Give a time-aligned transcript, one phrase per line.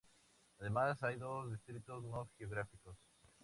[0.57, 2.97] Además, hay dos distritos no geográficos.